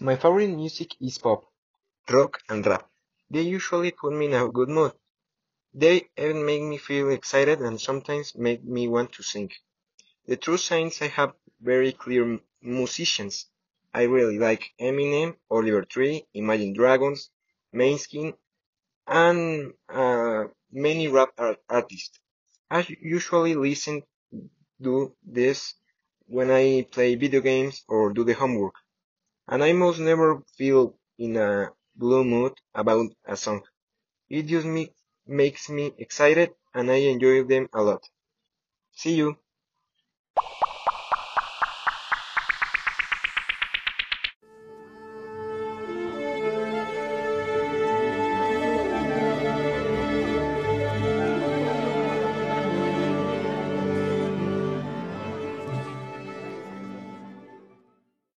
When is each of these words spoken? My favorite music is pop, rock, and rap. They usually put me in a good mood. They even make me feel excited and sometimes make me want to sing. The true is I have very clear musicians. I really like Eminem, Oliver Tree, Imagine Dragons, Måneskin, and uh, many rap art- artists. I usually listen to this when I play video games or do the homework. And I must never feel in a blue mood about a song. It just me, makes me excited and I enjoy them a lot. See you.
My 0.00 0.16
favorite 0.16 0.48
music 0.48 0.94
is 1.02 1.18
pop, 1.18 1.44
rock, 2.10 2.42
and 2.48 2.64
rap. 2.66 2.90
They 3.30 3.42
usually 3.42 3.90
put 3.90 4.12
me 4.14 4.26
in 4.26 4.34
a 4.34 4.48
good 4.48 4.70
mood. 4.70 4.92
They 5.74 6.08
even 6.16 6.46
make 6.46 6.62
me 6.62 6.78
feel 6.78 7.10
excited 7.10 7.60
and 7.60 7.80
sometimes 7.80 8.34
make 8.34 8.64
me 8.64 8.88
want 8.88 9.12
to 9.12 9.22
sing. 9.22 9.52
The 10.26 10.36
true 10.36 10.54
is 10.54 11.02
I 11.02 11.08
have 11.08 11.34
very 11.60 11.92
clear 11.92 12.40
musicians. 12.62 13.46
I 13.94 14.02
really 14.04 14.38
like 14.38 14.74
Eminem, 14.80 15.36
Oliver 15.50 15.84
Tree, 15.84 16.26
Imagine 16.34 16.72
Dragons, 16.74 17.30
Måneskin, 17.74 18.36
and 19.06 19.74
uh, 19.88 20.44
many 20.72 21.08
rap 21.08 21.32
art- 21.38 21.62
artists. 21.68 22.18
I 22.70 22.86
usually 23.02 23.54
listen 23.54 24.02
to 24.82 25.16
this 25.24 25.74
when 26.26 26.50
I 26.50 26.86
play 26.90 27.16
video 27.16 27.40
games 27.40 27.84
or 27.88 28.12
do 28.12 28.24
the 28.24 28.34
homework. 28.34 28.74
And 29.48 29.64
I 29.64 29.72
must 29.72 29.98
never 29.98 30.42
feel 30.56 30.96
in 31.18 31.36
a 31.36 31.72
blue 31.96 32.24
mood 32.24 32.54
about 32.74 33.10
a 33.24 33.36
song. 33.36 33.64
It 34.28 34.44
just 34.44 34.66
me, 34.66 34.94
makes 35.26 35.68
me 35.70 35.94
excited 35.98 36.54
and 36.74 36.90
I 36.90 36.96
enjoy 36.96 37.44
them 37.44 37.68
a 37.72 37.82
lot. 37.82 38.08
See 38.92 39.14
you. 39.16 39.38